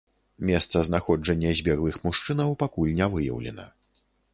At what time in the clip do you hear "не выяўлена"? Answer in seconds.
3.03-3.73